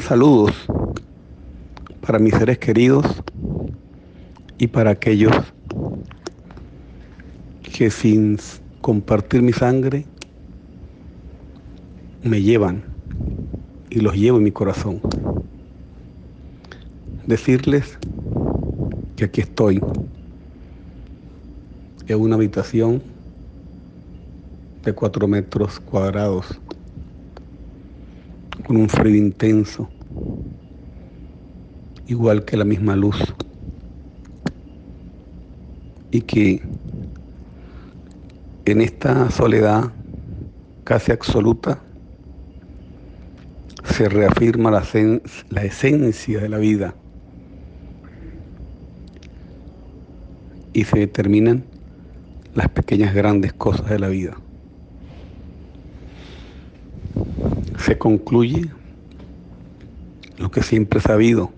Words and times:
Saludos 0.00 0.52
para 2.06 2.18
mis 2.18 2.34
seres 2.34 2.58
queridos 2.58 3.06
y 4.58 4.66
para 4.66 4.90
aquellos 4.90 5.32
que 7.62 7.90
sin 7.90 8.38
compartir 8.80 9.42
mi 9.42 9.52
sangre 9.52 10.04
me 12.22 12.42
llevan 12.42 12.82
y 13.90 14.00
los 14.00 14.14
llevo 14.14 14.38
en 14.38 14.44
mi 14.44 14.52
corazón. 14.52 15.00
Decirles 17.26 17.98
que 19.16 19.24
aquí 19.26 19.42
estoy 19.42 19.80
en 22.08 22.20
una 22.20 22.36
habitación 22.36 23.02
de 24.84 24.92
cuatro 24.92 25.28
metros 25.28 25.78
cuadrados 25.80 26.60
con 28.66 28.76
un 28.76 28.88
frío 28.88 29.16
intenso, 29.16 29.90
igual 32.06 32.44
que 32.44 32.56
la 32.56 32.64
misma 32.64 32.96
luz, 32.96 33.34
y 36.10 36.20
que 36.22 36.62
en 38.64 38.80
esta 38.80 39.30
soledad 39.30 39.92
casi 40.84 41.12
absoluta 41.12 41.82
se 43.84 44.08
reafirma 44.08 44.70
la, 44.70 44.86
la 45.50 45.64
esencia 45.64 46.40
de 46.40 46.48
la 46.48 46.58
vida 46.58 46.94
y 50.72 50.84
se 50.84 50.98
determinan 50.98 51.64
las 52.54 52.68
pequeñas 52.68 53.14
grandes 53.14 53.52
cosas 53.52 53.88
de 53.90 53.98
la 53.98 54.08
vida. 54.08 54.36
Se 57.82 57.98
concluye 57.98 58.70
lo 60.38 60.50
que 60.50 60.62
siempre 60.62 61.00
he 61.00 61.02
sabido, 61.02 61.50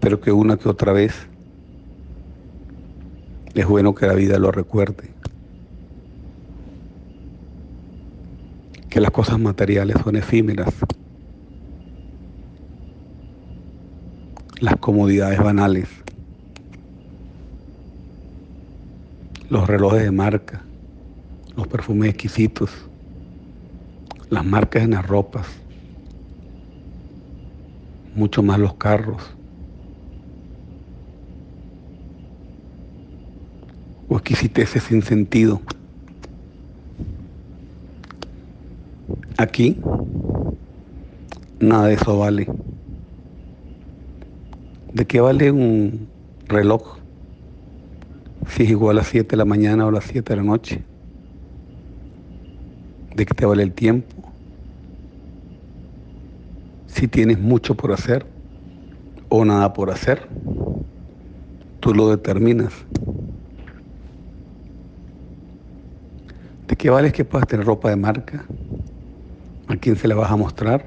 pero 0.00 0.20
que 0.20 0.32
una 0.32 0.56
que 0.56 0.68
otra 0.68 0.92
vez 0.92 1.14
es 3.54 3.66
bueno 3.66 3.94
que 3.94 4.06
la 4.06 4.14
vida 4.14 4.38
lo 4.38 4.52
recuerde. 4.52 5.10
Que 8.90 9.00
las 9.00 9.10
cosas 9.10 9.40
materiales 9.40 9.96
son 10.04 10.16
efímeras. 10.16 10.72
Las 14.60 14.76
comodidades 14.76 15.38
banales. 15.40 15.88
Los 19.48 19.66
relojes 19.66 20.02
de 20.02 20.10
marca. 20.10 20.62
Los 21.56 21.66
perfumes 21.66 22.10
exquisitos 22.10 22.70
las 24.30 24.44
marcas 24.44 24.82
en 24.82 24.92
las 24.92 25.06
ropas, 25.06 25.46
mucho 28.14 28.42
más 28.42 28.58
los 28.58 28.74
carros. 28.74 29.22
O 34.08 34.16
exquisiteces 34.16 34.82
sin 34.82 35.02
sentido. 35.02 35.60
Aquí 39.36 39.76
nada 41.58 41.86
de 41.86 41.94
eso 41.94 42.18
vale. 42.18 42.46
¿De 44.92 45.06
qué 45.06 45.20
vale 45.20 45.50
un 45.50 46.08
reloj 46.46 46.98
si 48.48 48.62
es 48.62 48.70
igual 48.70 48.98
a 48.98 49.00
las 49.00 49.08
7 49.08 49.30
de 49.30 49.36
la 49.36 49.44
mañana 49.44 49.86
o 49.86 49.88
a 49.88 49.92
las 49.92 50.04
7 50.04 50.32
de 50.32 50.36
la 50.36 50.42
noche? 50.44 50.93
¿De 53.14 53.24
qué 53.24 53.32
te 53.32 53.46
vale 53.46 53.62
el 53.62 53.72
tiempo? 53.72 54.34
Si 56.86 57.08
tienes 57.08 57.38
mucho 57.38 57.74
por 57.74 57.92
hacer 57.92 58.26
o 59.28 59.44
nada 59.44 59.72
por 59.72 59.90
hacer, 59.90 60.30
tú 61.80 61.94
lo 61.94 62.08
determinas. 62.10 62.74
¿De 66.68 66.76
qué 66.76 66.90
vale 66.90 67.12
que 67.12 67.24
puedas 67.24 67.46
tener 67.46 67.66
ropa 67.66 67.90
de 67.90 67.96
marca? 67.96 68.50
¿A 69.66 69.76
quién 69.76 69.96
se 69.96 70.08
la 70.08 70.14
vas 70.14 70.30
a 70.30 70.36
mostrar? 70.36 70.86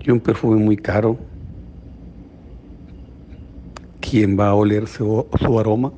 Y 0.00 0.10
un 0.10 0.18
perfume 0.20 0.56
muy 0.56 0.76
caro. 0.76 1.20
¿Quién 4.00 4.36
va 4.38 4.48
a 4.48 4.54
oler 4.54 4.88
su, 4.88 5.28
su 5.40 5.58
aroma? 5.58 5.92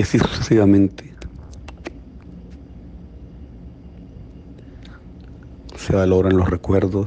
Y 0.00 0.02
así 0.02 0.18
sucesivamente. 0.18 1.12
Se 5.76 5.94
valoran 5.94 6.38
los 6.38 6.48
recuerdos, 6.48 7.06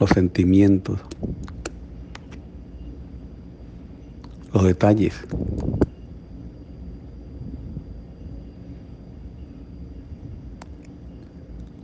los 0.00 0.10
sentimientos, 0.10 0.98
los 4.52 4.64
detalles. 4.64 5.14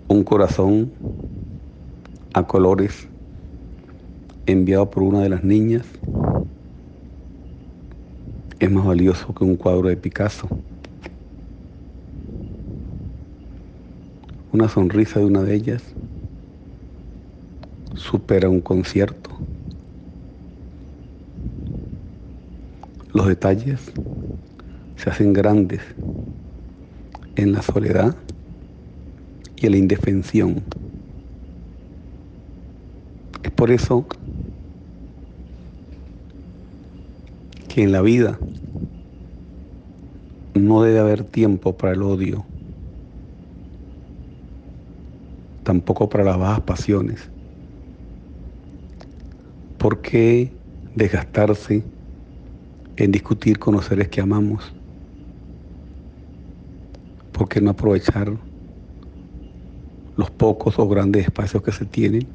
Un 0.08 0.24
corazón 0.24 0.90
a 2.32 2.44
colores 2.44 3.06
enviado 4.46 4.90
por 4.90 5.04
una 5.04 5.20
de 5.20 5.28
las 5.28 5.44
niñas 5.44 5.86
más 8.74 8.84
valioso 8.84 9.32
que 9.32 9.44
un 9.44 9.56
cuadro 9.56 9.88
de 9.88 9.96
Picasso. 9.96 10.48
Una 14.52 14.68
sonrisa 14.68 15.20
de 15.20 15.26
una 15.26 15.42
de 15.42 15.54
ellas 15.54 15.82
supera 17.94 18.48
un 18.48 18.60
concierto. 18.60 19.30
Los 23.12 23.28
detalles 23.28 23.80
se 24.96 25.10
hacen 25.10 25.32
grandes 25.32 25.80
en 27.36 27.52
la 27.52 27.62
soledad 27.62 28.16
y 29.56 29.66
en 29.66 29.72
la 29.72 29.78
indefensión. 29.78 30.62
Es 33.44 33.50
por 33.52 33.70
eso 33.70 34.04
que 37.68 37.82
en 37.82 37.92
la 37.92 38.02
vida 38.02 38.38
no 40.54 40.82
debe 40.82 41.00
haber 41.00 41.24
tiempo 41.24 41.76
para 41.76 41.92
el 41.92 42.02
odio, 42.02 42.44
tampoco 45.64 46.08
para 46.08 46.24
las 46.24 46.38
bajas 46.38 46.60
pasiones. 46.60 47.30
¿Por 49.78 50.00
qué 50.00 50.52
desgastarse 50.94 51.82
en 52.96 53.12
discutir 53.12 53.58
con 53.58 53.74
los 53.74 53.86
seres 53.86 54.08
que 54.08 54.20
amamos? 54.20 54.72
¿Por 57.32 57.48
qué 57.48 57.60
no 57.60 57.70
aprovechar 57.70 58.32
los 60.16 60.30
pocos 60.30 60.78
o 60.78 60.88
grandes 60.88 61.24
espacios 61.24 61.62
que 61.62 61.72
se 61.72 61.84
tienen 61.84 62.28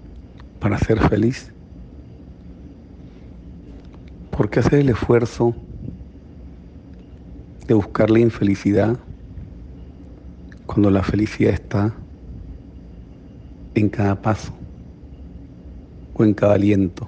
para 0.60 0.78
ser 0.78 1.00
feliz? 1.08 1.54
¿Por 4.30 4.50
qué 4.50 4.60
hacer 4.60 4.80
el 4.80 4.90
esfuerzo 4.90 5.56
de 7.70 7.76
buscar 7.76 8.10
la 8.10 8.20
infelicidad 8.20 8.98
cuando 10.66 10.90
la 10.90 11.04
felicidad 11.04 11.54
está 11.54 11.94
en 13.76 13.90
cada 13.90 14.20
paso 14.20 14.52
o 16.16 16.24
en 16.24 16.34
cada 16.34 16.56
aliento? 16.56 17.08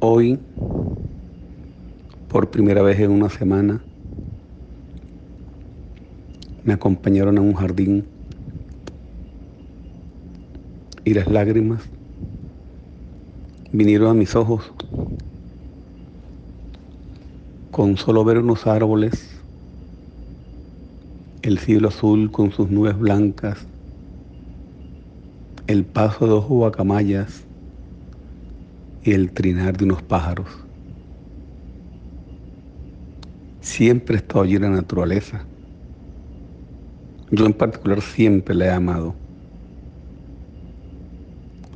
Hoy, 0.00 0.38
por 2.28 2.50
primera 2.50 2.82
vez 2.82 3.00
en 3.00 3.10
una 3.10 3.30
semana, 3.30 3.80
me 6.62 6.74
acompañaron 6.74 7.38
a 7.38 7.40
un 7.40 7.54
jardín 7.54 8.04
y 11.06 11.14
las 11.14 11.26
lágrimas 11.26 11.80
vinieron 13.72 14.10
a 14.10 14.14
mis 14.14 14.36
ojos 14.36 14.70
con 17.78 17.96
solo 17.96 18.24
ver 18.24 18.38
unos 18.38 18.66
árboles, 18.66 19.38
el 21.42 21.60
cielo 21.60 21.86
azul 21.86 22.28
con 22.32 22.50
sus 22.50 22.68
nubes 22.68 22.98
blancas, 22.98 23.68
el 25.68 25.84
paso 25.84 26.24
de 26.24 26.32
dos 26.32 26.48
guacamayas 26.48 27.44
y 29.04 29.12
el 29.12 29.30
trinar 29.30 29.76
de 29.76 29.84
unos 29.84 30.02
pájaros. 30.02 30.48
Siempre 33.60 34.16
he 34.16 34.18
estado 34.18 34.42
allí 34.42 34.56
en 34.56 34.62
la 34.62 34.70
naturaleza. 34.70 35.44
Yo 37.30 37.46
en 37.46 37.52
particular 37.52 38.02
siempre 38.02 38.56
la 38.56 38.64
he 38.64 38.70
amado. 38.72 39.14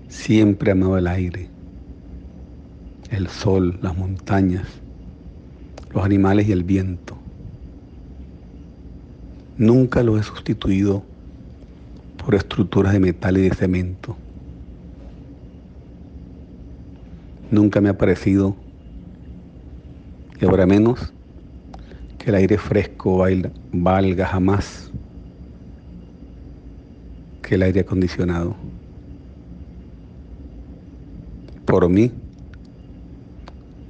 Siempre 0.09 0.71
he 0.71 0.73
amado 0.73 0.99
el 0.99 1.07
aire, 1.07 1.49
el 3.13 3.29
sol, 3.29 3.79
las 3.81 3.97
montañas 3.97 4.82
los 5.93 6.05
animales 6.05 6.49
y 6.49 6.53
el 6.53 6.65
viento. 6.65 7.17
Nunca 9.59 10.03
lo 10.03 10.19
he 10.19 10.23
sustituido 10.23 11.03
por 12.25 12.35
estructuras 12.35 12.93
de 12.93 13.01
metal 13.01 13.37
y 13.39 13.43
de 13.43 13.55
cemento. 13.55 14.17
Nunca 17.51 17.81
me 17.81 17.91
ha 17.91 17.99
parecido, 17.99 18.57
y 20.41 20.45
ahora 20.45 20.67
menos, 20.67 21.13
que 22.19 22.31
el 22.31 22.37
aire 22.37 22.57
fresco 22.57 23.25
valga 23.73 24.27
jamás 24.27 24.91
que 27.43 27.57
el 27.57 27.63
aire 27.63 27.81
acondicionado. 27.81 28.55
Por 31.67 31.89
mí, 31.89 32.13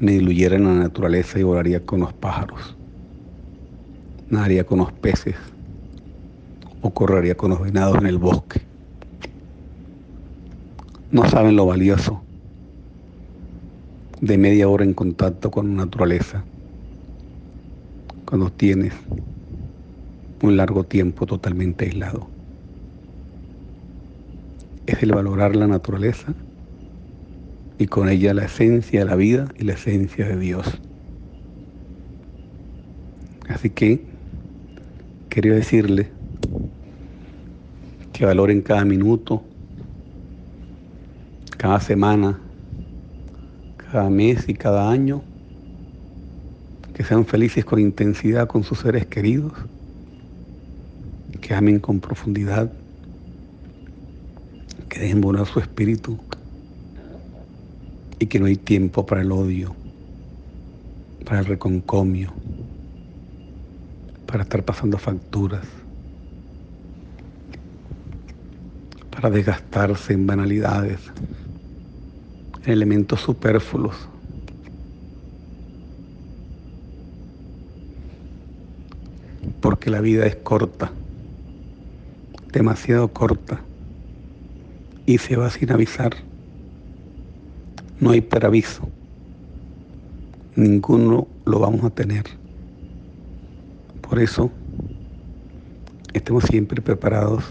me 0.02 0.10
diluyera 0.10 0.56
en 0.56 0.64
la 0.64 0.74
naturaleza 0.74 1.38
y 1.38 1.44
volaría 1.44 1.86
con 1.86 2.00
los 2.00 2.12
pájaros, 2.12 2.74
nadaría 4.30 4.64
con 4.64 4.80
los 4.80 4.90
peces 4.90 5.36
o 6.80 6.90
correría 6.90 7.36
con 7.36 7.50
los 7.50 7.60
venados 7.60 7.98
en 7.98 8.06
el 8.06 8.18
bosque. 8.18 8.60
No 11.12 11.24
saben 11.30 11.54
lo 11.54 11.66
valioso 11.66 12.20
de 14.20 14.38
media 14.38 14.68
hora 14.68 14.82
en 14.82 14.92
contacto 14.92 15.52
con 15.52 15.68
la 15.68 15.84
naturaleza 15.84 16.42
cuando 18.24 18.50
tienes 18.50 18.94
un 20.42 20.56
largo 20.56 20.82
tiempo 20.82 21.26
totalmente 21.26 21.84
aislado. 21.84 22.26
Es 24.88 25.00
el 25.00 25.12
valorar 25.12 25.54
la 25.54 25.68
naturaleza 25.68 26.34
y 27.78 27.86
con 27.86 28.08
ella 28.08 28.34
la 28.34 28.44
esencia 28.44 29.00
de 29.00 29.06
la 29.06 29.16
vida 29.16 29.48
y 29.58 29.64
la 29.64 29.72
esencia 29.72 30.26
de 30.26 30.36
Dios. 30.36 30.80
Así 33.48 33.70
que 33.70 34.02
quería 35.28 35.54
decirle 35.54 36.08
que 38.12 38.24
valoren 38.24 38.62
cada 38.62 38.84
minuto, 38.84 39.42
cada 41.56 41.80
semana, 41.80 42.38
cada 43.76 44.10
mes 44.10 44.48
y 44.48 44.54
cada 44.54 44.90
año, 44.90 45.22
que 46.94 47.04
sean 47.04 47.24
felices 47.24 47.64
con 47.64 47.78
intensidad 47.78 48.46
con 48.46 48.62
sus 48.64 48.80
seres 48.80 49.06
queridos, 49.06 49.52
que 51.40 51.54
amen 51.54 51.80
con 51.80 52.00
profundidad, 52.00 52.70
que 54.88 55.00
dejen 55.00 55.20
volar 55.20 55.46
su 55.46 55.58
espíritu 55.58 56.18
y 58.22 58.26
que 58.26 58.38
no 58.38 58.46
hay 58.46 58.56
tiempo 58.56 59.04
para 59.04 59.22
el 59.22 59.32
odio, 59.32 59.74
para 61.24 61.40
el 61.40 61.46
reconcomio, 61.46 62.32
para 64.26 64.44
estar 64.44 64.64
pasando 64.64 64.96
facturas. 64.96 65.66
para 69.22 69.36
desgastarse 69.36 70.14
en 70.14 70.26
banalidades, 70.26 70.98
en 72.64 72.72
elementos 72.72 73.20
superfluos. 73.20 73.94
Porque 79.60 79.90
la 79.90 80.00
vida 80.00 80.26
es 80.26 80.34
corta, 80.34 80.90
demasiado 82.52 83.12
corta, 83.12 83.60
y 85.06 85.18
se 85.18 85.36
va 85.36 85.50
sin 85.50 85.70
avisar. 85.70 86.31
No 88.02 88.10
hay 88.10 88.20
preaviso, 88.20 88.82
ninguno 90.56 91.28
lo 91.44 91.60
vamos 91.60 91.84
a 91.84 91.90
tener. 91.90 92.24
Por 94.00 94.18
eso, 94.18 94.50
estemos 96.12 96.42
siempre 96.42 96.82
preparados 96.82 97.44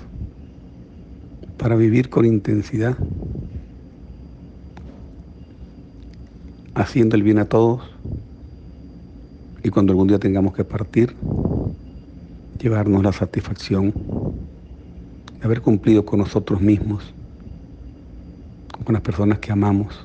para 1.57 1.77
vivir 1.77 2.09
con 2.09 2.25
intensidad, 2.25 2.97
haciendo 6.75 7.15
el 7.15 7.23
bien 7.23 7.39
a 7.39 7.45
todos 7.45 7.83
y 9.63 9.69
cuando 9.69 9.93
algún 9.93 10.09
día 10.09 10.19
tengamos 10.19 10.53
que 10.53 10.65
partir, 10.65 11.15
llevarnos 12.59 13.01
la 13.01 13.13
satisfacción 13.13 13.93
de 15.39 15.45
haber 15.45 15.61
cumplido 15.61 16.03
con 16.03 16.19
nosotros 16.19 16.59
mismos, 16.59 17.13
con 18.83 18.91
las 18.91 19.01
personas 19.01 19.39
que 19.39 19.53
amamos. 19.53 19.95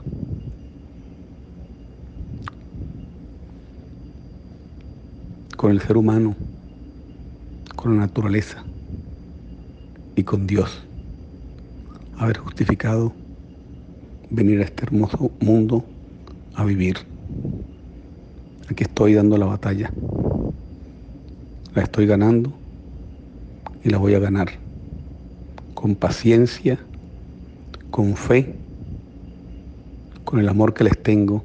Con 5.56 5.70
el 5.70 5.80
ser 5.80 5.96
humano, 5.96 6.36
con 7.74 7.96
la 7.96 8.02
naturaleza 8.02 8.62
y 10.14 10.22
con 10.22 10.46
Dios 10.46 10.82
haber 12.18 12.38
justificado 12.38 13.12
venir 14.30 14.60
a 14.60 14.64
este 14.64 14.84
hermoso 14.84 15.30
mundo 15.40 15.84
a 16.54 16.64
vivir. 16.64 16.96
Aquí 18.68 18.84
estoy 18.84 19.14
dando 19.14 19.36
la 19.36 19.46
batalla. 19.46 19.92
La 21.74 21.82
estoy 21.82 22.06
ganando 22.06 22.52
y 23.84 23.90
la 23.90 23.98
voy 23.98 24.14
a 24.14 24.18
ganar. 24.18 24.48
Con 25.74 25.94
paciencia, 25.94 26.78
con 27.90 28.16
fe, 28.16 28.54
con 30.24 30.40
el 30.40 30.48
amor 30.48 30.74
que 30.74 30.84
les 30.84 31.00
tengo 31.02 31.44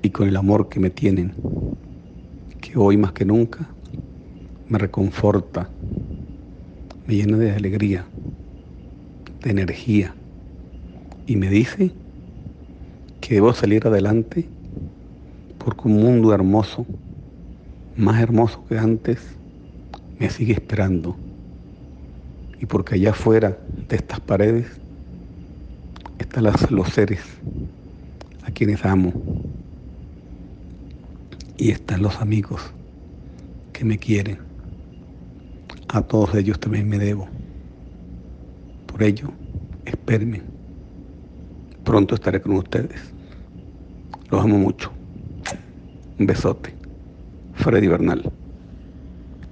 y 0.00 0.10
con 0.10 0.28
el 0.28 0.36
amor 0.36 0.68
que 0.68 0.80
me 0.80 0.90
tienen, 0.90 1.34
hoy 2.76 2.96
más 2.96 3.12
que 3.12 3.24
nunca 3.24 3.68
me 4.68 4.78
reconforta, 4.78 5.70
me 7.06 7.16
llena 7.16 7.36
de 7.36 7.52
alegría 7.52 8.06
de 9.42 9.50
energía 9.50 10.14
y 11.26 11.36
me 11.36 11.48
dice 11.50 11.90
que 13.20 13.34
debo 13.34 13.52
salir 13.52 13.86
adelante 13.86 14.48
porque 15.58 15.88
un 15.88 16.02
mundo 16.02 16.34
hermoso, 16.34 16.86
más 17.96 18.20
hermoso 18.20 18.64
que 18.66 18.78
antes, 18.78 19.38
me 20.18 20.28
sigue 20.30 20.52
esperando. 20.54 21.16
Y 22.60 22.66
porque 22.66 22.94
allá 22.94 23.10
afuera 23.10 23.58
de 23.88 23.96
estas 23.96 24.20
paredes 24.20 24.66
están 26.18 26.44
los 26.70 26.88
seres 26.88 27.20
a 28.42 28.50
quienes 28.50 28.84
amo. 28.84 29.43
Y 31.56 31.70
están 31.70 32.02
los 32.02 32.20
amigos 32.20 32.72
que 33.72 33.84
me 33.84 33.98
quieren. 33.98 34.38
A 35.88 36.02
todos 36.02 36.34
ellos 36.34 36.58
también 36.58 36.88
me 36.88 36.98
debo. 36.98 37.28
Por 38.86 39.02
ello, 39.02 39.30
espérenme. 39.84 40.42
Pronto 41.84 42.14
estaré 42.14 42.40
con 42.40 42.56
ustedes. 42.56 43.14
Los 44.30 44.42
amo 44.42 44.58
mucho. 44.58 44.90
Un 46.18 46.26
besote. 46.26 46.74
Freddy 47.54 47.86
Bernal. 47.86 48.32